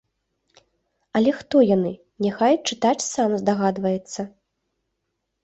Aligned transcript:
Але 1.19 1.33
хто 1.41 1.57
яны, 1.75 1.91
няхай 2.27 2.57
чытач 2.67 2.95
сам 3.13 3.37
здагадваецца. 3.43 4.21